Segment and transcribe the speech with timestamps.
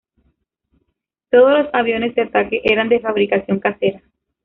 [1.29, 4.01] Todos los aviones de ataque eran de fabricación casera.